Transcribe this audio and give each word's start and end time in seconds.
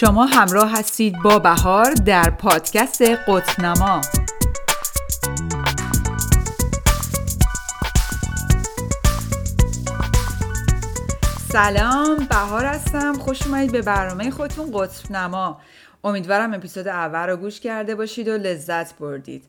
شما 0.00 0.26
همراه 0.26 0.78
هستید 0.78 1.22
با 1.24 1.38
بهار 1.38 1.92
در 1.94 2.30
پادکست 2.30 3.02
قطنما. 3.02 4.00
سلام 11.52 12.16
بهار 12.30 12.64
هستم. 12.64 13.12
خوش 13.12 13.46
اومدید 13.46 13.72
به 13.72 13.82
برنامه 13.82 14.30
خودتون 14.30 14.70
قطب 14.72 15.12
نما 15.12 15.60
امیدوارم 16.04 16.54
اپیزود 16.54 16.88
اول 16.88 17.28
رو 17.28 17.36
گوش 17.36 17.60
کرده 17.60 17.94
باشید 17.94 18.28
و 18.28 18.32
لذت 18.32 18.98
بردید. 18.98 19.44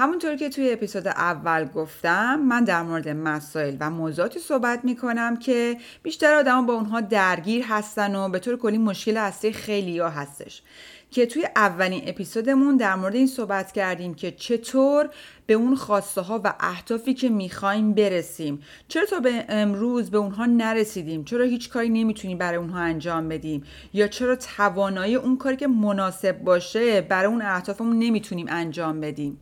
همونطور 0.00 0.36
که 0.36 0.48
توی 0.48 0.72
اپیزود 0.72 1.08
اول 1.08 1.64
گفتم 1.64 2.40
من 2.40 2.64
در 2.64 2.82
مورد 2.82 3.08
مسائل 3.08 3.76
و 3.80 3.90
موضوعاتی 3.90 4.38
صحبت 4.38 4.84
می‌کنم 4.84 5.36
که 5.36 5.76
بیشتر 6.02 6.34
آدم 6.34 6.66
با 6.66 6.74
اونها 6.74 7.00
درگیر 7.00 7.64
هستن 7.68 8.16
و 8.16 8.28
به 8.28 8.38
طور 8.38 8.56
کلی 8.56 8.78
مشکل 8.78 9.16
اصلی 9.16 9.52
خیلی 9.52 9.98
ها 9.98 10.10
هستش. 10.10 10.62
که 11.10 11.26
توی 11.26 11.48
اولین 11.56 12.02
اپیزودمون 12.06 12.76
در 12.76 12.94
مورد 12.94 13.14
این 13.14 13.26
صحبت 13.26 13.72
کردیم 13.72 14.14
که 14.14 14.30
چطور 14.30 15.08
به 15.46 15.54
اون 15.54 15.76
خواسته 15.76 16.20
ها 16.20 16.40
و 16.44 16.54
اهدافی 16.60 17.14
که 17.14 17.28
می‌خوایم 17.28 17.94
برسیم. 17.94 18.62
چرا 18.88 19.06
تا 19.06 19.20
به 19.20 19.44
امروز 19.48 20.10
به 20.10 20.18
اونها 20.18 20.46
نرسیدیم؟ 20.46 21.24
چرا 21.24 21.44
هیچ 21.44 21.70
کاری 21.70 21.88
نمی‌تونیم 21.88 22.38
برای 22.38 22.56
اونها 22.56 22.78
انجام 22.78 23.28
بدیم؟ 23.28 23.64
یا 23.92 24.08
چرا 24.08 24.36
توانایی 24.36 25.14
اون 25.14 25.36
کاری 25.36 25.56
که 25.56 25.66
مناسب 25.66 26.38
باشه 26.38 27.00
برای 27.00 27.26
اون 27.26 27.42
اهدافمون 27.42 27.98
نمی‌تونیم 27.98 28.46
انجام 28.48 29.00
بدیم؟ 29.00 29.40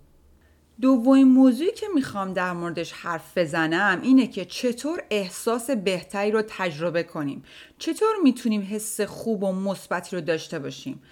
دومین 0.81 1.29
موضوعی 1.29 1.73
که 1.73 1.87
می‌خوام 1.95 2.33
در 2.33 2.53
موردش 2.53 2.93
حرف 2.93 3.39
بزنم 3.39 4.01
اینه 4.03 4.27
که 4.27 4.45
چطور 4.45 5.03
احساس 5.11 5.71
بهتری 5.71 6.31
رو 6.31 6.43
تجربه 6.49 7.03
کنیم. 7.03 7.43
چطور 7.79 8.09
می‌تونیم 8.23 8.69
حس 8.71 9.01
خوب 9.01 9.43
و 9.43 9.53
مثبتی 9.53 10.17
رو 10.17 10.23
داشته 10.23 10.59
باشیم؟ 10.59 11.03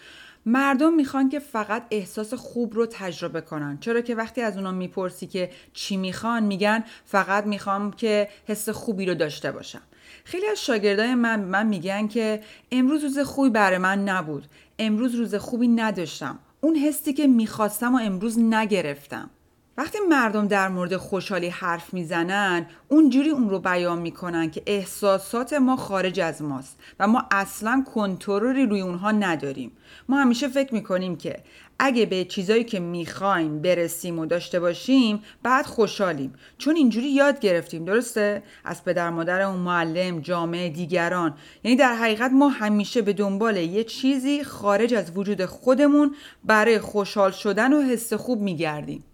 مردم 0.47 0.95
می‌خوان 0.95 1.29
که 1.29 1.39
فقط 1.39 1.83
احساس 1.91 2.35
خوب 2.35 2.75
رو 2.75 2.87
تجربه 2.87 3.41
کنن. 3.41 3.79
چرا 3.81 4.01
که 4.01 4.15
وقتی 4.15 4.41
از 4.41 4.57
اونا 4.57 4.73
می‌پرسی 4.73 5.27
که 5.27 5.51
چی 5.73 5.97
می‌خوان 5.97 6.43
میگن 6.43 6.85
فقط 7.05 7.47
می‌خوام 7.47 7.93
که 7.93 8.29
حس 8.49 8.69
خوبی 8.69 9.07
رو 9.07 9.15
داشته 9.15 9.53
باشم. 9.53 9.83
خیلی 10.25 10.47
از 10.47 10.65
شاگردای 10.65 11.15
من 11.15 11.41
من 11.41 11.67
میگن 11.67 12.09
که 12.09 12.41
امروز 12.73 13.05
روز 13.05 13.19
خوبی 13.19 13.51
برای 13.51 13.79
من 13.79 14.09
نبود. 14.09 14.47
امروز 14.79 15.15
روز 15.15 15.35
خوبی 15.35 15.69
نداشتم. 15.69 16.39
اون 16.61 16.77
حسی 16.77 17.13
که 17.13 17.27
می‌خواستم 17.27 17.95
و 17.95 17.99
امروز 17.99 18.39
نگرفتم. 18.39 19.31
وقتی 19.79 19.99
مردم 20.09 20.49
در 20.49 20.69
مورد 20.69 20.97
خوشحالی 20.97 21.49
حرف 21.49 21.95
می‌زنن 21.95 22.67
اونجوری 22.89 23.31
اون 23.31 23.51
رو 23.51 23.59
بیان 23.59 23.99
می‌کنن 23.99 24.51
که 24.51 24.63
احساسات 24.67 25.53
ما 25.53 25.77
خارج 25.77 26.21
از 26.21 26.43
ماست 26.43 26.79
و 27.01 27.07
ما 27.07 27.25
اصلا 27.31 27.85
کنترلی 27.95 28.67
روی 28.67 28.81
اونها 28.81 29.11
نداریم. 29.11 29.73
ما 30.09 30.21
همیشه 30.21 30.49
فکر 30.49 30.75
می‌کنیم 30.75 31.17
که 31.17 31.37
اگه 31.79 32.07
به 32.07 32.25
چیزایی 32.25 32.65
که 32.65 32.81
می‌خوایم 32.81 33.63
برسیم 33.63 34.19
و 34.19 34.27
داشته 34.27 34.61
باشیم 34.61 35.23
بعد 35.43 35.67
خوشحالیم. 35.67 36.33
چون 36.59 36.77
اینجوری 36.77 37.09
یاد 37.09 37.41
گرفتیم 37.41 37.85
درسته؟ 37.85 38.43
از 38.65 38.85
پدر 38.85 39.11
مادر 39.11 39.43
اون 39.43 39.61
معلم 39.61 40.21
جامعه 40.21 40.69
دیگران. 40.69 41.35
یعنی 41.65 41.77
در 41.77 41.95
حقیقت 41.95 42.31
ما 42.31 42.49
همیشه 42.49 43.03
به 43.03 43.13
دنبال 43.13 43.57
یه 43.57 43.85
چیزی 43.85 44.45
خارج 44.45 44.95
از 44.95 45.13
وجود 45.17 45.45
خودمون 45.45 46.15
برای 46.45 46.79
خوشحال 46.79 47.31
شدن 47.31 47.73
و 47.73 47.83
حس 47.83 48.13
خوب 48.13 48.41
میگردیم. 48.41 49.05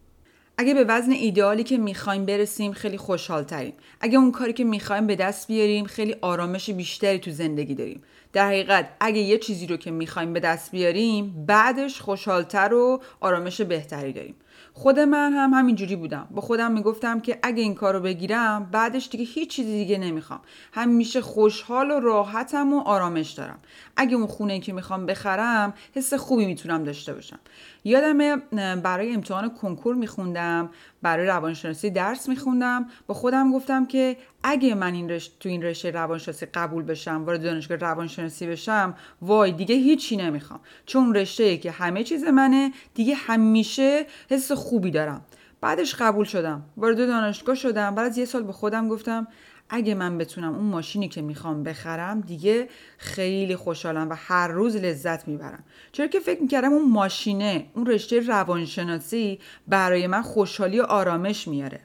اگه 0.63 0.75
به 0.75 0.85
وزن 0.85 1.13
ایدئالی 1.13 1.65
که 1.65 1.79
می‌خوایم 1.79 2.27
برسیم 2.27 2.73
خیلی 2.73 2.97
خوشحال 2.97 3.43
تریم 3.43 3.73
اگه 4.01 4.19
اون 4.19 4.33
کاری 4.33 4.53
که 4.53 4.65
می‌خوایم 4.65 5.07
به 5.07 5.17
دست 5.17 5.49
بیاریم 5.49 5.85
خیلی 5.85 6.17
آرامش 6.21 6.71
بیشتری 6.71 7.19
تو 7.19 7.31
زندگی 7.31 7.75
داریم. 7.75 8.03
در 8.33 8.47
حقیقت 8.47 8.89
اگه 9.01 9.21
یه 9.21 9.39
چیزی 9.39 9.67
رو 9.67 9.77
که 9.77 9.91
می‌خوایم 9.91 10.33
به 10.33 10.41
دست 10.41 10.71
بیاریم 10.71 11.45
بعدش 11.47 12.01
خوشحالتر 12.01 12.75
و 12.75 13.03
آرامش 13.21 13.61
بهتری 13.61 14.13
داریم. 14.13 14.35
خود 14.73 14.99
من 14.99 15.33
هم 15.33 15.55
همینجوری 15.55 15.97
بودم. 15.97 16.29
با 16.31 16.41
خودم 16.41 16.73
می‌گفتم 16.73 17.21
که 17.21 17.39
اگه 17.43 17.63
این 17.63 17.75
کار 17.75 17.95
رو 17.95 18.01
بگیرم 18.01 18.69
بعدش 18.73 19.09
دیگه 19.09 19.25
هیچ 19.25 19.51
چیزی 19.51 19.73
دیگه 19.73 19.99
نمی‌خوام. 19.99 20.41
همیشه 20.73 21.21
خوشحال 21.21 21.91
و 21.91 22.01
راحتم 22.01 22.73
و 22.73 22.81
آرامش 22.81 23.31
دارم. 23.31 23.59
اگه 23.97 24.17
اون 24.17 24.27
خونه 24.27 24.61
که 24.61 24.73
می‌خوام 24.73 25.07
بخرم 25.07 25.75
حس 25.95 26.15
خوبی 26.15 26.47
می‌تونم 26.47 26.85
داشته 26.85 27.15
باشم. 27.15 27.39
یادم 27.85 28.43
برای 28.81 29.15
امتحان 29.15 29.51
کنکور 29.51 29.95
میخوندم 29.95 30.71
برای 31.03 31.27
روانشناسی 31.27 31.91
درس 31.91 32.29
میخوندم. 32.29 32.87
با 33.07 33.15
خودم 33.15 33.53
گفتم 33.53 33.87
که 33.87 34.17
اگه 34.43 34.75
من 34.75 34.95
این 34.95 35.11
رشت 35.11 35.37
تو 35.41 35.49
این 35.49 35.63
رشته 35.63 35.91
روانشناسی 35.91 36.47
قبول 36.47 36.83
بشم 36.83 37.25
وارد 37.25 37.43
دانشگاه 37.43 37.77
روانشناسی 37.77 38.47
بشم 38.47 38.95
وای 39.23 39.53
دیگه 39.53 39.75
هیچی 39.75 40.17
نمی‌خوام. 40.17 40.61
چون 40.87 41.15
رشته 41.15 41.57
که 41.57 41.71
همه 41.71 42.05
چیز 42.05 42.25
منه 42.25 42.73
دیگه 42.95 43.15
همیشه 43.15 44.07
حس 44.31 44.53
خوبی 44.53 44.91
دارم. 44.91 45.25
بعدش 45.61 45.95
قبول 45.95 46.25
شدم. 46.25 46.63
وارد 46.77 46.97
دانشگاه 46.97 47.55
شدم. 47.55 47.95
بعد 47.95 48.07
از 48.07 48.19
یه 48.19 48.25
سال 48.25 48.43
به 48.43 48.53
خودم 48.53 48.89
گفتم 48.89 49.27
اگه 49.75 49.95
من 49.95 50.19
بتونم 50.19 50.55
اون 50.55 50.65
ماشینی 50.65 51.09
که 51.09 51.23
می‌خوام 51.23 51.63
بخرم 51.63 52.21
دیگه 52.21 52.69
خیلی 52.99 53.57
خوشحالم 53.57 54.11
و 54.11 54.15
هر 54.19 54.49
روز 54.49 54.77
لذت 54.77 55.29
می‌برم. 55.29 55.65
چرا 55.93 56.07
که 56.07 56.21
فکر 56.21 56.43
می‌کردم 56.43 56.73
اون 56.73 56.91
ماشینه 56.91 57.67
اون 57.75 57.87
رشته 57.87 58.21
روانشناسی 58.21 59.39
برای 59.69 60.07
من 60.07 60.23
خوشحالی 60.23 60.81
و 60.81 60.83
آرامش 60.83 61.49
میاره. 61.49 61.81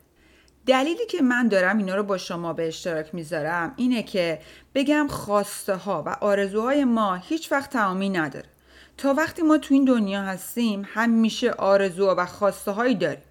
دلیلی 0.66 1.06
که 1.06 1.22
من 1.22 1.48
دارم 1.48 1.78
اینا 1.78 1.96
رو 1.96 2.04
با 2.04 2.18
شما 2.18 2.54
به 2.54 2.68
اشتراک 2.68 3.16
می‌ذارم 3.16 3.74
اینه 3.76 4.04
که 4.04 4.40
بگم 4.76 5.08
خواسته 5.10 5.76
ها 5.76 6.04
و 6.06 6.10
آرزوهای 6.10 6.84
ما 6.84 7.16
هیچ 7.16 7.52
وقت 7.52 7.70
تمامی 7.70 8.10
نداره. 8.10 8.50
تا 8.98 9.14
وقتی 9.14 9.42
ما 9.42 9.58
تو 9.58 9.74
این 9.74 9.86
دنیا 9.86 10.22
هستیم 10.22 10.88
همیشه 10.94 11.52
آرزوها 11.52 12.16
و 12.18 12.26
خواسته 12.26 12.72
هایی 12.72 12.96
داریم. 12.96 13.27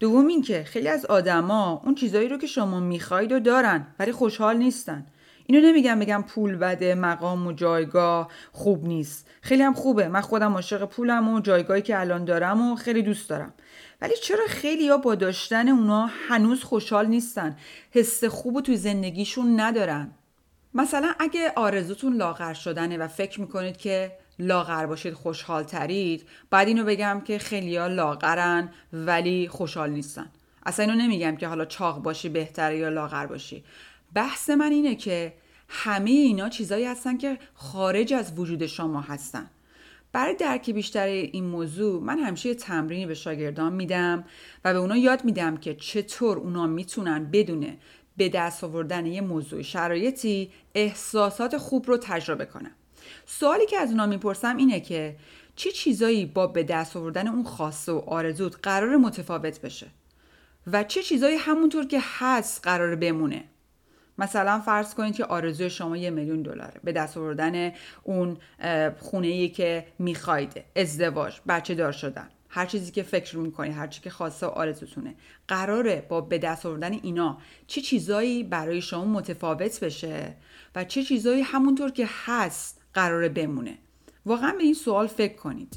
دوم 0.00 0.26
اینکه 0.26 0.64
خیلی 0.64 0.88
از 0.88 1.06
آدما 1.06 1.82
اون 1.84 1.94
چیزایی 1.94 2.28
رو 2.28 2.38
که 2.38 2.46
شما 2.46 2.80
می‌خواید 2.80 3.32
و 3.32 3.40
دارن 3.40 3.86
ولی 3.98 4.12
خوشحال 4.12 4.56
نیستن. 4.56 5.06
اینو 5.46 5.68
نمیگم 5.68 5.98
بگم 5.98 6.24
پول 6.28 6.56
بده 6.56 6.94
مقام 6.94 7.46
و 7.46 7.52
جایگاه 7.52 8.28
خوب 8.52 8.86
نیست. 8.86 9.30
خیلی 9.40 9.62
هم 9.62 9.74
خوبه. 9.74 10.08
من 10.08 10.20
خودم 10.20 10.54
عاشق 10.54 10.84
پولم 10.84 11.28
و 11.28 11.40
جایگاهی 11.40 11.82
که 11.82 12.00
الان 12.00 12.24
دارم 12.24 12.72
و 12.72 12.76
خیلی 12.76 13.02
دوست 13.02 13.28
دارم. 13.30 13.54
ولی 14.00 14.14
چرا 14.22 14.44
خیلی 14.48 14.88
ها 14.88 14.96
با 14.96 15.14
داشتن 15.14 15.68
اونا 15.68 16.10
هنوز 16.28 16.64
خوشحال 16.64 17.06
نیستن؟ 17.06 17.56
حس 17.90 18.24
خوب 18.24 18.56
و 18.56 18.60
توی 18.60 18.76
زندگیشون 18.76 19.60
ندارن. 19.60 20.10
مثلا 20.74 21.14
اگه 21.18 21.52
آرزوتون 21.56 22.16
لاغر 22.16 22.54
شدنه 22.54 22.98
و 22.98 23.08
فکر 23.08 23.40
می‌کنید 23.40 23.76
که 23.76 24.12
لاغر 24.38 24.86
باشید 24.86 25.14
خوشحال 25.14 25.62
ترید. 25.62 26.28
بعد 26.50 26.68
اینو 26.68 26.84
بگم 26.84 27.22
که 27.24 27.38
خیلیا 27.38 27.86
لاغرن 27.86 28.70
ولی 28.92 29.48
خوشحال 29.48 29.90
نیستن. 29.90 30.26
اصلا 30.66 30.84
اینو 30.84 31.02
نمیگم 31.02 31.36
که 31.36 31.48
حالا 31.48 31.64
چاق 31.64 32.02
باشی 32.02 32.28
بهتره 32.28 32.78
یا 32.78 32.88
لاغر 32.88 33.26
باشی. 33.26 33.64
بحث 34.14 34.50
من 34.50 34.72
اینه 34.72 34.94
که 34.94 35.34
همه 35.68 36.10
اینا 36.10 36.48
چیزایی 36.48 36.84
هستن 36.84 37.16
که 37.16 37.38
خارج 37.54 38.14
از 38.14 38.38
وجود 38.38 38.66
شما 38.66 39.00
هستن. 39.00 39.50
برای 40.12 40.34
درک 40.34 40.70
بیشتر 40.70 41.06
این 41.06 41.44
موضوع 41.44 42.02
من 42.02 42.18
همیشه 42.18 42.54
تمرینی 42.54 43.06
به 43.06 43.14
شاگردان 43.14 43.72
میدم 43.72 44.24
و 44.64 44.72
به 44.72 44.78
اونا 44.78 44.96
یاد 44.96 45.24
میدم 45.24 45.56
که 45.56 45.74
چطور 45.74 46.38
اونا 46.38 46.66
می‌تونن 46.66 47.30
بدونه 47.30 47.78
به 48.16 48.28
دست 48.28 48.64
آوردن 48.64 49.06
یه 49.06 49.20
موضوع 49.20 49.62
شرایطی 49.62 50.50
احساسات 50.74 51.56
خوب 51.56 51.86
رو 51.86 51.96
تجربه 51.96 52.44
کنن. 52.44 52.70
سوالی 53.26 53.66
که 53.66 53.78
از 53.78 53.90
اونا 53.90 54.06
می‌پرسم 54.06 54.56
اینه 54.56 54.80
که 54.80 55.16
چه 55.56 55.70
چیزایی 55.70 56.26
با 56.26 56.46
به 56.46 56.62
دست 56.62 56.96
آوردن 56.96 57.28
اون 57.28 57.44
خواسته 57.44 57.92
و 57.92 58.02
آرزوت 58.06 58.56
قرار 58.62 58.96
متفاوت 58.96 59.60
بشه؟ 59.60 59.86
و 60.72 60.84
چه 60.84 61.02
چیزایی 61.02 61.36
همونطور 61.36 61.86
که 61.86 61.98
هست 62.02 62.60
قرار 62.64 62.96
بمونه؟ 62.96 63.44
مثلا 64.18 64.60
فرض 64.60 64.94
کنید 64.94 65.14
که 65.14 65.24
آرزوی 65.24 65.70
شما 65.70 65.96
یه 65.96 66.10
میلیون 66.10 66.42
دلاره. 66.42 66.80
به 66.84 66.92
دست 66.92 67.16
آوردن 67.16 67.72
اون 68.02 68.36
خونه 68.98 69.26
ای 69.26 69.48
که 69.48 69.86
می‌خواید. 69.98 70.64
ازدواج 70.76 71.40
بچه 71.48 71.74
دار 71.74 71.92
شدن. 71.92 72.28
هر 72.48 72.66
چیزی 72.66 72.92
که 72.92 73.02
فکر 73.02 73.36
می‌کنید 73.36 73.72
هر 73.72 73.86
چیزی 73.86 74.04
که 74.04 74.10
خواسته 74.10 74.46
و 74.46 74.48
آرزوتونه. 74.48 75.14
قراره 75.48 76.06
با 76.08 76.20
به 76.20 76.38
دست 76.38 76.66
آوردن 76.66 76.92
اینا 76.92 77.38
چه 77.66 77.80
چیزایی 77.80 78.44
برای 78.44 78.82
شما 78.82 79.04
متفاوت 79.04 79.80
بشه؟ 79.80 80.34
و 80.74 80.84
چه 80.84 81.02
چیزایی 81.02 81.42
همونطور 81.42 81.90
که 81.90 82.08
هست 82.26 82.77
قراره 82.98 83.28
بمونه. 83.28 83.78
واقعا 84.26 84.52
به 84.52 84.64
این 84.64 84.74
سوال 84.74 85.06
فکر 85.06 85.36
کنید. 85.36 85.76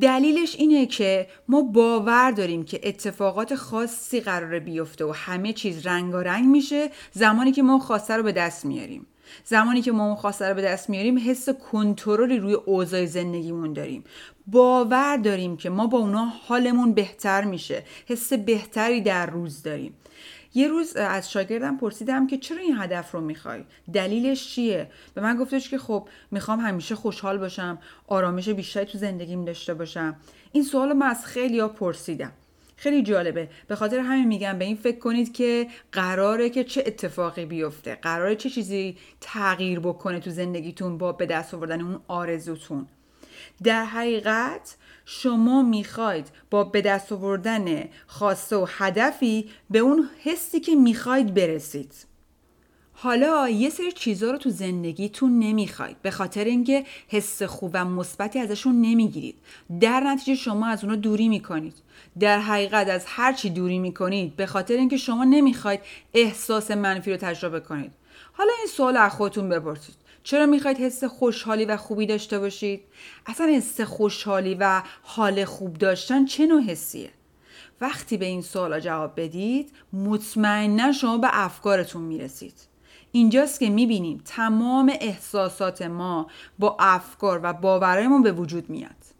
دلیلش 0.00 0.56
اینه 0.56 0.86
که 0.86 1.26
ما 1.48 1.62
باور 1.62 2.30
داریم 2.30 2.64
که 2.64 2.80
اتفاقات 2.82 3.54
خاصی 3.54 4.20
قراره 4.20 4.60
بیفته 4.60 5.04
و 5.04 5.12
همه 5.12 5.52
چیز 5.52 5.86
رنگارنگ 5.86 6.44
میشه 6.44 6.90
زمانی 7.12 7.52
که 7.52 7.62
ما 7.62 7.78
خواسته 7.78 8.16
رو 8.16 8.22
به 8.22 8.32
دست 8.32 8.64
میاریم. 8.64 9.06
زمانی 9.44 9.82
که 9.82 9.92
ما 9.92 10.06
اون 10.06 10.14
خواسته 10.14 10.48
رو 10.48 10.54
به 10.54 10.62
دست 10.62 10.90
میاریم 10.90 11.18
حس 11.18 11.48
کنترلی 11.48 12.38
روی 12.38 12.54
اوضاع 12.54 13.04
زندگیمون 13.04 13.72
داریم. 13.72 14.04
باور 14.50 15.16
داریم 15.16 15.56
که 15.56 15.70
ما 15.70 15.86
با 15.86 15.98
اونا 15.98 16.24
حالمون 16.24 16.92
بهتر 16.92 17.44
میشه. 17.44 17.82
حس 18.06 18.32
بهتری 18.32 19.00
در 19.00 19.26
روز 19.26 19.62
داریم. 19.62 19.94
یه 20.54 20.68
روز 20.68 20.96
از 20.96 21.30
شاگردم 21.30 21.76
پرسیدم 21.76 22.26
که 22.26 22.38
چرا 22.38 22.58
این 22.58 22.76
هدف 22.78 23.12
رو 23.12 23.20
می‌خوای؟ 23.20 23.64
دلیلش 23.92 24.54
چیه؟ 24.54 24.90
به 25.14 25.20
من 25.20 25.36
گفتش 25.36 25.70
که 25.70 25.78
خب 25.78 26.08
می‌خوام 26.30 26.60
همیشه 26.60 26.94
خوشحال 26.94 27.38
باشم 27.38 27.78
آرامش 28.06 28.48
بیشتری 28.48 28.86
تو 28.86 28.98
زندگیم 28.98 29.44
داشته 29.44 29.74
باشم. 29.74 30.16
این 30.52 30.64
سوال 30.64 30.92
من 30.92 31.06
از 31.06 31.26
خیلی 31.26 31.58
ها 31.60 31.68
پرسیدم. 31.68 32.32
خیلی 32.76 33.02
جالبه. 33.02 33.48
به 33.68 33.76
خاطر 33.76 33.98
همین 33.98 34.28
میگم 34.28 34.58
به 34.58 34.64
این 34.64 34.76
فکر 34.76 34.98
کنید 34.98 35.32
که 35.32 35.66
قراره 35.92 36.50
که 36.50 36.64
چه 36.64 36.84
اتفاقی 36.86 37.44
بیفته. 37.44 37.94
قراره 37.94 38.36
چه 38.36 38.50
چیزی 38.50 38.96
تغییر 39.20 39.80
بکنه 39.80 40.20
تو 40.20 40.30
زندگیتون 40.30 40.98
با 40.98 41.12
به 41.12 41.26
دست 41.26 41.54
آوردن 41.54 41.80
اون 41.80 42.00
آرزوتون. 42.08 42.86
در 43.64 43.84
حقیقت 43.84 44.76
شما 45.04 45.62
می‌خواید 45.62 46.26
با 46.50 46.64
به 46.64 46.80
دست 46.80 47.12
آوردن 47.12 47.84
خواسته 48.06 48.56
و 48.56 48.66
هدفی 48.68 49.50
به 49.70 49.78
اون 49.78 50.08
حسی 50.22 50.60
که 50.60 50.74
می‌خواید 50.74 51.34
برسید. 51.34 51.94
حالا 52.92 53.48
یه 53.48 53.70
سری 53.70 53.92
چیزها 53.92 54.30
رو 54.30 54.38
تو 54.38 54.50
زندگیتون 54.50 55.38
نمی‌خواید. 55.38 56.02
به 56.02 56.10
خاطر 56.10 56.44
اینکه 56.44 56.84
حس 57.08 57.42
خوب 57.42 57.70
و 57.74 57.84
مثبتی 57.84 58.38
ازشون 58.38 58.80
نمی‌گیرید. 58.80 59.38
در 59.80 60.00
نتیجه 60.00 60.34
شما 60.34 60.66
از 60.66 60.84
اونا 60.84 60.96
دوری 60.96 61.28
می‌کنید. 61.28 61.74
در 62.20 62.38
حقیقت 62.38 62.88
از 62.88 63.04
هر 63.06 63.32
چی 63.32 63.50
دوری 63.50 63.78
می‌کنید 63.78 64.36
به 64.36 64.46
خاطر 64.46 64.74
اینکه 64.74 64.96
شما 64.96 65.24
نمی‌خواید 65.24 65.80
احساس 66.14 66.70
منفی 66.70 67.10
رو 67.10 67.16
تجربه 67.16 67.60
کنید. 67.60 67.92
حالا 68.32 68.50
این 68.58 68.66
سوال 68.66 68.96
از 68.96 69.12
خودتون 69.12 69.48
بپرسید. 69.48 69.94
چرا 70.22 70.46
می‌خواید 70.46 70.78
حس 70.78 71.04
خوشحالی 71.04 71.64
و 71.64 71.76
خوبی 71.76 72.06
داشته 72.06 72.38
باشید؟ 72.38 72.80
اصلا 73.26 73.46
حس 73.46 73.80
خوشحالی 73.80 74.56
و 74.60 74.82
حال 75.02 75.44
خوب 75.44 75.74
داشتن 75.74 76.24
چه 76.24 76.46
نوع 76.46 76.62
حسیه؟ 76.62 77.10
وقتی 77.80 78.16
به 78.16 78.26
این 78.26 78.42
سوالا 78.42 78.80
جواب 78.80 79.20
بدید 79.20 79.72
مطمئنا 79.92 80.92
شما 80.92 81.18
به 81.18 81.28
افکارتون 81.32 82.02
می‌رسید. 82.02 82.54
اینجاست 83.12 83.60
که 83.60 83.70
می‌بینیم 83.70 84.22
تمام 84.24 84.92
احساسات 85.00 85.82
ما 85.82 86.26
با 86.58 86.76
افکار 86.80 87.40
و 87.42 87.52
باورهمون 87.52 88.22
به 88.22 88.32
وجود 88.32 88.70
میاد. 88.70 89.17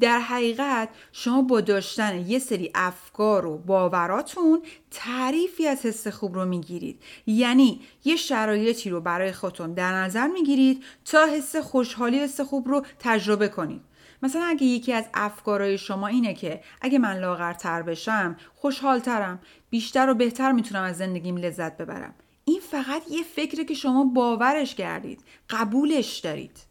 در 0.00 0.20
حقیقت 0.20 0.88
شما 1.12 1.42
با 1.42 1.60
داشتن 1.60 2.24
یه 2.26 2.38
سری 2.38 2.70
افکار 2.74 3.46
و 3.46 3.58
باوراتون 3.58 4.62
تعریفی 4.90 5.66
از 5.66 5.86
حس 5.86 6.06
خوب 6.06 6.34
رو 6.34 6.44
می‌گیرید. 6.44 7.02
یعنی 7.26 7.80
یه 8.04 8.16
شرایطی 8.16 8.90
رو 8.90 9.00
برای 9.00 9.32
خودتون 9.32 9.74
در 9.74 9.92
نظر 9.94 10.26
می‌گیرید 10.26 10.84
تا 11.04 11.26
حس 11.26 11.56
خوشحالی 11.56 12.18
حس 12.18 12.40
خوب 12.40 12.68
رو 12.68 12.84
تجربه 12.98 13.48
کنید. 13.48 13.82
مثلا 14.22 14.42
اگه 14.42 14.64
یکی 14.64 14.92
از 14.92 15.04
افکارهای 15.14 15.78
شما 15.78 16.06
اینه 16.06 16.34
که 16.34 16.60
اگه 16.80 16.98
من 16.98 17.18
لاغرتر 17.18 17.82
بشم 17.82 18.36
خوشحالترم 18.54 19.40
بیشتر 19.70 20.10
و 20.10 20.14
بهتر 20.14 20.52
می‌تونم 20.52 20.82
از 20.82 20.96
زندگیم 20.96 21.36
لذت 21.36 21.76
ببرم. 21.76 22.14
این 22.44 22.60
فقط 22.60 23.02
یه 23.10 23.22
فکره 23.22 23.64
که 23.64 23.74
شما 23.74 24.04
باورش 24.04 24.74
کردید 24.74 25.20
قبولش 25.50 26.18
دارید. 26.18 26.69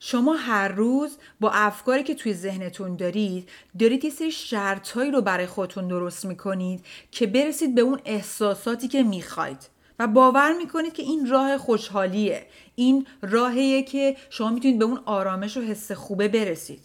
شما 0.00 0.34
هر 0.34 0.68
روز 0.68 1.18
با 1.40 1.50
افکاری 1.50 2.02
که 2.02 2.14
توی 2.14 2.34
ذهنتون 2.34 2.96
دارید 2.96 3.48
دارید 3.78 4.04
یه 4.04 4.10
سری 4.10 4.30
شرطهایی 4.30 5.10
رو 5.10 5.20
برای 5.20 5.46
خودتون 5.46 5.88
درست 5.88 6.24
می‌کنید 6.24 6.84
که 7.10 7.26
برسید 7.26 7.74
به 7.74 7.80
اون 7.80 8.00
احساساتی 8.04 8.88
که 8.88 9.02
می‌خواید. 9.02 9.68
و 9.98 10.06
باور 10.06 10.52
می‌کنید 10.52 10.92
که 10.92 11.02
این 11.02 11.30
راه 11.30 11.58
خوشحالیه. 11.58 12.46
این 12.74 13.06
راهیه 13.22 13.82
که 13.82 14.16
شما 14.30 14.50
می‌تونید 14.50 14.78
به 14.78 14.84
اون 14.84 15.00
آرامش 15.04 15.56
و 15.56 15.60
حس 15.60 15.92
خوبه 15.92 16.28
برسید. 16.28 16.82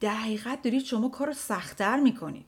در 0.00 0.14
حقیقت 0.14 0.62
دارید 0.62 0.84
شما 0.84 1.08
کار 1.08 1.26
رو 1.26 1.32
سختتر 1.32 2.00
می‌کنید. 2.00 2.44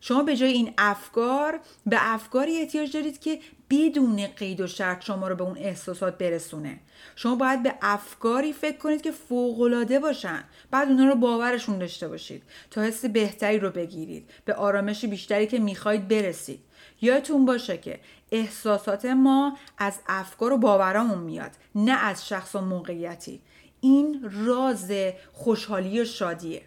شما 0.00 0.22
به 0.22 0.36
جای 0.36 0.52
این 0.52 0.74
افکار 0.78 1.60
به 1.86 1.96
افکاری 2.00 2.56
احتیاج 2.56 2.92
دارید 2.92 3.20
که 3.20 3.38
بدون 3.72 4.26
قید 4.26 4.60
و 4.60 4.66
شرط 4.66 5.04
شما 5.04 5.28
رو 5.28 5.34
به 5.34 5.44
اون 5.44 5.58
احساسات 5.58 6.18
برسونه. 6.18 6.80
شما 7.16 7.34
باید 7.34 7.62
به 7.62 7.74
افکاری 7.82 8.52
فکر 8.52 8.78
کنید 8.78 9.02
که 9.02 9.10
فوقالعاده 9.12 9.98
باشن. 9.98 10.44
بعد 10.70 10.88
اونا 10.88 11.08
رو 11.08 11.14
باورشون 11.14 11.78
داشته 11.78 12.08
باشید. 12.08 12.42
تا 12.70 12.82
حس 12.82 13.04
بهتری 13.04 13.58
رو 13.58 13.70
بگیرید. 13.70 14.30
به 14.44 14.54
آرامش 14.54 15.04
بیشتری 15.04 15.46
که 15.46 15.58
می‌خواید 15.58 16.08
برسید. 16.08 16.60
یادتون 17.00 17.44
باشه 17.44 17.78
که 17.78 18.00
احساسات 18.32 19.04
ما 19.04 19.58
از 19.78 19.98
افکار 20.08 20.52
و 20.52 20.58
باورامون 20.58 21.18
میاد 21.18 21.50
نه 21.74 21.92
از 21.92 22.28
شخص 22.28 22.54
و 22.54 22.60
موقعیتی. 22.60 23.40
این 23.80 24.30
راز 24.46 24.92
خوشحالی 25.32 26.00
و 26.00 26.04
شادیه. 26.04 26.62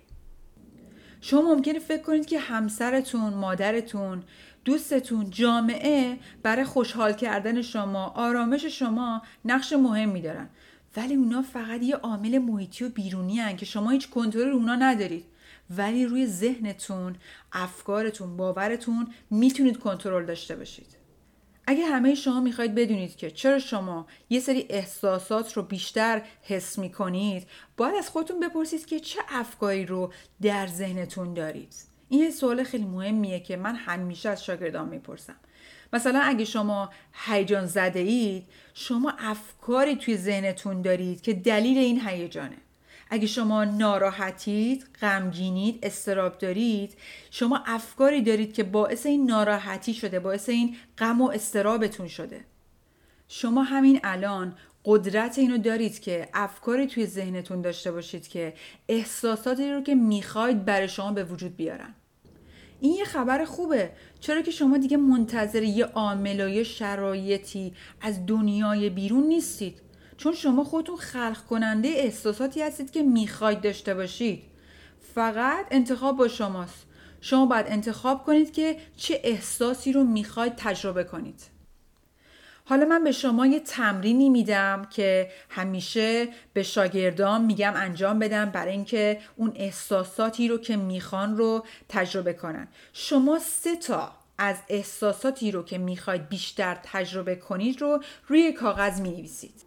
شما 1.21 1.41
ممکنه 1.41 1.79
فکر 1.79 2.01
کنید 2.01 2.25
که 2.25 2.39
همسرتون 2.39 3.33
مادرتون 3.33 4.23
دوستتون 4.65 5.29
جامعه 5.29 6.17
برای 6.43 6.63
خوشحال 6.63 7.13
کردن 7.13 7.61
شما 7.61 8.05
آرامش 8.05 8.65
شما 8.65 9.21
نقش 9.45 9.73
مهمی 9.73 10.21
دارن. 10.21 10.49
ولی 10.97 11.15
اونا 11.15 11.41
فقط 11.41 11.83
یه 11.83 11.95
عامل 11.95 12.37
محیطی 12.37 12.83
و 12.83 12.89
بیرونی 12.89 13.39
هن 13.39 13.55
که 13.55 13.65
شما 13.65 13.89
هیچ 13.89 14.09
کنترل 14.09 14.51
اونا 14.51 14.75
ندارید. 14.75 15.25
ولی 15.77 16.05
روی 16.05 16.27
ذهنتون 16.27 17.15
افکارتون 17.53 18.37
باورتون 18.37 19.07
می‌تونید 19.29 19.79
کنترل 19.79 20.25
داشته 20.25 20.55
باشید. 20.55 20.97
اگه 21.67 21.85
همه 21.85 22.15
شما 22.15 22.39
می‌خواید 22.39 22.75
بدونید 22.75 23.15
که 23.15 23.31
چرا 23.31 23.59
شما 23.59 24.07
یه 24.29 24.39
سری 24.39 24.65
احساسات 24.69 25.53
رو 25.53 25.63
بیشتر 25.63 26.21
حس 26.41 26.79
می‌کنید 26.79 27.47
باید 27.77 27.95
از 27.95 28.09
خودتون 28.09 28.39
بپرسید 28.39 28.85
که 28.85 28.99
چه 28.99 29.19
افکاری 29.29 29.85
رو 29.85 30.13
در 30.41 30.67
ذهنتون 30.67 31.33
دارید. 31.33 31.94
این 32.09 32.21
یه 32.21 32.31
سوال 32.31 32.63
خیلی 32.63 32.85
مهمیه 32.85 33.39
که 33.39 33.57
من 33.57 33.75
همیشه 33.75 34.29
از 34.29 34.43
شاگردان 34.45 34.89
می‌پرسم. 34.89 35.35
مثلا 35.93 36.19
اگه 36.19 36.45
شما 36.45 36.89
هیجان 37.13 37.65
زده 37.65 37.99
اید 37.99 38.43
شما 38.73 39.13
افکاری 39.19 39.95
توی 39.95 40.17
ذهنتون 40.17 40.81
دارید 40.81 41.21
که 41.21 41.33
دلیل 41.33 41.77
این 41.77 42.07
هیجانه. 42.07 42.57
اگه 43.09 43.27
شما 43.27 43.63
ناراحتید، 43.63 44.85
غمگینید، 45.01 45.79
استراب 45.83 46.37
دارید 46.37 46.97
شما 47.31 47.63
افکاری 47.65 48.21
دارید 48.21 48.53
که 48.53 48.63
باعث 48.63 49.05
این 49.05 49.25
ناراحتی 49.25 49.93
شده 49.93 50.19
باعث 50.19 50.49
این 50.49 50.75
غم 50.97 51.21
و 51.21 51.29
استرابتون 51.29 52.07
شده. 52.07 52.45
شما 53.27 53.63
همین 53.63 53.99
الان 54.03 54.55
قدرت 54.85 55.37
اینو 55.37 55.57
دارید 55.57 55.99
که 55.99 56.29
افکاری 56.33 56.87
توی 56.87 57.05
ذهنتون 57.05 57.61
داشته 57.61 57.91
باشید 57.91 58.27
که 58.27 58.53
احساساتی 58.89 59.71
رو 59.71 59.81
که 59.81 59.95
می‌خواید 59.95 60.65
برای 60.65 60.87
شما 60.87 61.11
به 61.11 61.23
وجود 61.23 61.55
بیارن. 61.55 61.95
این 62.79 62.93
یه 62.93 63.05
خبر 63.05 63.45
خوبه. 63.45 63.91
چرا 64.19 64.41
که 64.41 64.51
شما 64.51 64.77
دیگه 64.77 64.97
منتظر 64.97 65.63
یه 65.63 65.85
عامل 65.85 66.41
و 66.41 66.49
یه 66.49 66.63
شرایطی 66.63 67.73
از 68.01 68.25
دنیای 68.25 68.89
بیرون 68.89 69.23
نیستید. 69.23 69.81
چون 70.17 70.33
شما 70.33 70.63
خودتون 70.63 70.95
خلق 70.95 71.45
کننده 71.49 71.87
احساساتی 71.87 72.61
هستید 72.61 72.91
که 72.91 73.03
می‌خواید 73.03 73.61
داشته 73.61 73.93
باشید. 73.93 74.43
فقط 75.15 75.65
انتخاب 75.71 76.17
با 76.17 76.27
شماست. 76.27 76.85
شما 77.21 77.45
باید 77.45 77.65
انتخاب 77.69 78.23
کنید 78.23 78.53
که 78.53 78.77
چه 78.97 79.21
احساسی 79.23 79.91
رو 79.91 80.03
می‌خواید 80.03 80.53
تجربه 80.57 81.03
کنید. 81.03 81.54
حالا 82.67 82.85
من 82.85 83.03
به 83.03 83.11
شما 83.11 83.45
یه 83.45 83.59
تمرینی 83.59 84.29
میدم 84.29 84.87
که 84.89 85.31
همیشه 85.49 86.27
به 86.53 86.63
شاگردام 86.63 87.45
میگم 87.45 87.73
انجام 87.75 88.19
بدم 88.19 88.45
برای 88.45 88.71
اینکه 88.71 89.19
اون 89.35 89.51
احساساتی 89.55 90.47
رو 90.47 90.57
که 90.57 90.75
می‌خوان 90.75 91.37
رو 91.37 91.65
تجربه 91.89 92.33
کنن. 92.33 92.67
شما 92.93 93.39
سه 93.39 93.75
تا 93.75 94.11
از 94.37 94.55
احساساتی 94.69 95.51
رو 95.51 95.63
که 95.63 95.77
می‌خواید 95.77 96.29
بیشتر 96.29 96.77
تجربه 96.83 97.35
کنید 97.35 97.81
رو 97.81 98.03
روی 98.27 98.51
کاغذ 98.51 99.01
می‌نویسید. 99.01 99.61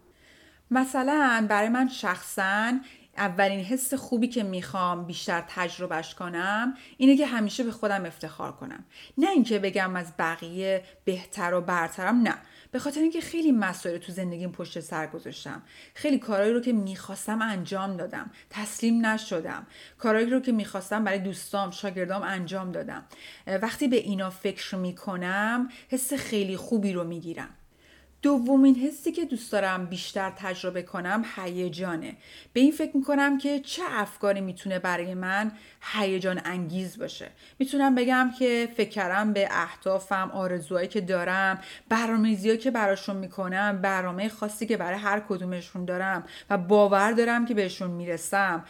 مثلا 0.71 1.45
برای 1.49 1.69
من 1.69 1.87
شخصا 1.87 2.73
اولین 3.19 3.59
حس 3.59 3.93
خوبی 3.93 4.27
که 4.27 4.43
می‌خوام 4.43 5.05
بیشتر 5.05 5.43
تجربهش 5.47 6.15
کنم 6.15 6.73
اینه 6.97 7.17
که 7.17 7.25
همیشه 7.25 7.63
به 7.63 7.71
خودم 7.71 8.05
افتخار 8.05 8.51
کنم. 8.51 8.85
نه 9.17 9.29
اینکه 9.29 9.59
بگم 9.59 9.95
از 9.95 10.13
بقیه 10.19 10.83
بهتر 11.05 11.53
و 11.53 11.61
برترم 11.61 12.21
نه. 12.21 12.35
به 12.71 12.79
خاطر 12.79 13.01
اینکه 13.01 13.21
خیلی 13.21 13.51
مسائل 13.51 13.97
تو 13.97 14.11
زندگیم 14.11 14.51
پشت 14.51 14.79
سر 14.79 15.07
گذاشتم. 15.07 15.61
خیلی 15.93 16.19
کارهایی 16.19 16.53
رو 16.53 16.59
که 16.59 16.73
می‌خواستم 16.73 17.41
انجام 17.41 17.97
دادم. 17.97 18.31
تسلیم 18.49 19.05
نشدم. 19.05 19.67
کارهایی 19.97 20.29
رو 20.29 20.39
که 20.39 20.51
می‌خواستم 20.51 21.03
برای 21.03 21.19
دوستام 21.19 21.71
شاگردام 21.71 22.23
انجام 22.23 22.71
دادم. 22.71 23.05
وقتی 23.47 23.87
به 23.87 23.97
اینا 23.97 24.29
فکر 24.29 24.75
می‌کنم 24.75 25.69
حس 25.89 26.13
خیلی 26.13 26.57
خوبی 26.57 26.93
رو 26.93 27.03
می‌گیرم. 27.03 27.49
دومین 28.21 28.75
حسی 28.75 29.11
که 29.11 29.25
دوست 29.25 29.51
دارم 29.51 29.85
بیشتر 29.85 30.33
تجربه 30.37 30.81
کنم 30.81 31.25
هیجانه. 31.35 32.17
به 32.53 32.59
این 32.59 32.71
فکر 32.71 32.97
می‌کنم 32.97 33.37
که 33.37 33.59
چه 33.59 33.81
افکاری 33.89 34.41
می‌تونه 34.41 34.79
برای 34.79 35.13
من 35.13 35.51
هیجان 35.81 36.41
انگیز 36.45 36.97
باشه. 36.97 37.31
می‌تونم 37.59 37.95
بگم 37.95 38.31
که 38.39 38.69
فکر 38.77 38.89
کردم 38.89 39.33
به 39.33 39.47
اهدافم 39.51 40.31
آرزوهایی 40.33 40.87
که 40.87 41.01
دارم 41.01 41.61
برنامه‌ریزیایی 41.89 42.57
که 42.57 42.71
براشون 42.71 43.15
می‌کنم 43.15 43.81
برنامه 43.81 44.29
خاصی 44.29 44.65
که 44.65 44.77
برای 44.77 44.99
هر 44.99 45.19
کدومشون 45.19 45.85
دارم 45.85 46.23
و 46.49 46.57
باور 46.57 47.11
دارم 47.11 47.45
که 47.45 47.53
بهشون 47.53 47.91
می‌رسم. 47.91 48.65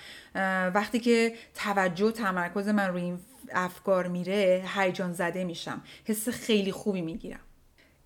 وقتی 0.76 1.00
که 1.00 1.34
توجه 1.56 2.06
و 2.06 2.12
تمرکز 2.12 2.68
من 2.68 2.88
روی 2.88 3.02
این 3.02 3.20
افکار 3.52 4.08
میره 4.08 4.66
هیجان 4.76 5.14
زده 5.14 5.44
میشم. 5.44 5.82
حس 6.06 6.30
خیلی 6.30 6.72
خوبی 6.72 7.02
می‌گیرم. 7.02 7.40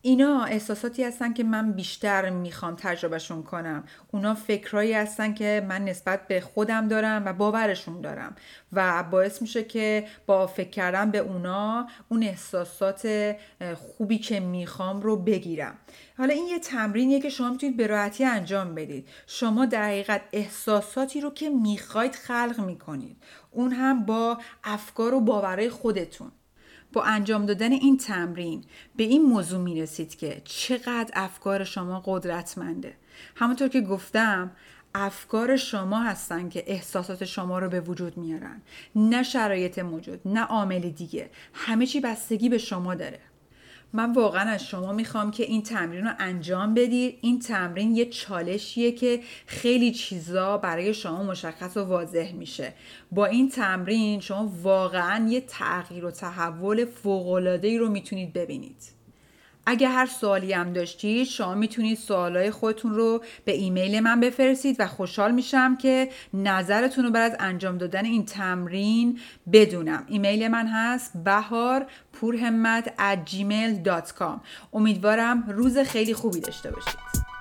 اینا 0.06 0.44
احساساتی 0.44 1.04
هستن 1.04 1.34
که 1.34 1.44
من 1.44 1.72
بیشتر 1.72 2.30
می‌خوام 2.30 2.76
تجربهشون 2.76 3.44
کنم. 3.44 3.84
اونا 4.12 4.36
فکرهایی 4.36 4.94
هستن 4.94 5.34
که 5.34 5.66
من 5.70 5.86
نسبت 5.86 6.28
به 6.28 6.42
خودم 6.42 6.88
دارم 6.88 7.26
و 7.26 7.34
باورشون 7.34 8.02
دارم. 8.02 8.36
و 8.74 9.04
باعث 9.04 9.42
میشه 9.42 9.64
که 9.64 10.08
با 10.26 10.48
فکر 10.48 10.70
کردن 10.70 11.12
به 11.12 11.18
اونا 11.18 11.88
اون 12.10 12.24
احساسات 12.24 13.36
خوبی 13.76 14.18
که 14.18 14.40
می‌خوام 14.40 15.02
رو 15.02 15.16
بگیرم. 15.16 15.76
حالا 16.18 16.34
این 16.34 16.48
یه 16.48 16.60
تمرینیه 16.60 17.20
که 17.20 17.30
شما 17.30 17.50
می‌تونید 17.50 17.78
به 17.78 17.88
راحتی 17.88 18.26
انجام 18.26 18.76
بدید. 18.76 19.10
شما 19.28 19.66
در 19.66 19.84
حقیقت 19.84 20.22
احساساتی 20.34 21.22
رو 21.22 21.30
که 21.30 21.50
می‌خواید 21.50 22.16
خلق 22.16 22.60
می‌کنید. 22.60 23.18
اون 23.52 23.72
هم 23.72 24.06
با 24.06 24.38
افکار 24.64 25.14
و 25.14 25.22
باورهای 25.22 25.70
خودتون. 25.70 26.32
با 26.94 27.04
انجام 27.04 27.46
دادن 27.46 27.72
این 27.72 27.98
تمرین 27.98 28.64
به 28.96 29.04
این 29.04 29.22
موضوع 29.22 29.60
می 29.60 29.82
رسید 29.82 30.16
که 30.16 30.42
چقدر 30.46 31.12
افکار 31.14 31.64
شما 31.64 32.04
قدرتمنده. 32.06 32.94
همونطور 33.36 33.68
که 33.68 33.82
گفتم 33.82 34.52
افکار 34.96 35.58
شما 35.58 36.04
هستن 36.04 36.50
که 36.50 36.64
احساسات 36.68 37.26
شما 37.26 37.60
رو 37.60 37.70
به 37.70 37.82
وجود 37.82 38.18
میارن. 38.18 38.62
نه 38.96 39.24
شرایط 39.24 39.80
موجود 39.80 40.22
نه 40.26 40.42
عامل 40.42 40.80
دیگه. 40.80 41.30
همه 41.54 41.86
چی 41.86 42.00
بستگی 42.00 42.50
به 42.50 42.58
شما 42.58 42.96
داره. 42.96 43.20
من 43.94 44.14
واقعا 44.14 44.50
از 44.50 44.64
شما 44.64 44.94
می‌خوام 44.94 45.32
که 45.32 45.44
این 45.44 45.64
تمرین 45.64 46.04
رو 46.04 46.12
انجام 46.20 46.74
بدید 46.74 47.18
این 47.22 47.40
تمرین 47.40 47.96
یه 47.96 48.06
چالشیه 48.06 48.92
که 48.92 49.20
خیلی 49.46 49.92
چیزا 49.92 50.58
برای 50.58 50.94
شما 50.94 51.24
مشخص 51.24 51.78
و 51.78 51.84
واضح 51.84 52.34
میشه. 52.34 52.74
با 53.12 53.26
این 53.26 53.50
تمرین 53.50 54.20
شما 54.20 54.52
واقعا 54.64 55.28
یه 55.28 55.42
تغییر 55.42 56.06
و 56.06 56.12
تحول 56.12 56.86
فوقالعاده 56.86 57.78
رو 57.78 57.90
می‌تونید 57.90 58.34
ببینید. 58.34 59.03
اگه 59.66 59.88
هر 59.88 60.06
سوالی 60.06 60.54
هم 60.54 60.74
داشتید 60.74 61.28
شما 61.28 61.56
می‌تونید 61.56 61.98
سوالای 61.98 62.52
خودتون 62.52 62.94
رو 62.94 63.24
به 63.46 63.52
ایمیل 63.52 64.00
من 64.00 64.20
بفرستید 64.20 64.76
و 64.80 64.88
خوشحال 64.88 65.32
میشم 65.32 65.76
که 65.76 66.10
نظرتون 66.34 67.06
رو 67.06 67.12
بر 67.12 67.22
از 67.22 67.36
انجام 67.40 67.78
دادن 67.78 68.06
این 68.06 68.26
تمرین 68.26 69.20
بدونم. 69.54 70.04
ایمیل 70.08 70.48
من 70.48 70.68
هست 70.68 71.12
بهار 71.26 71.86
پورهمت 72.14 72.88
at 72.88 73.30
gmail.com 73.30 74.40
امیدوارم 74.74 75.44
روز 75.50 75.78
خیلی 75.78 76.14
خوبی 76.14 76.40
داشته 76.40 76.72
باشید. 76.72 77.33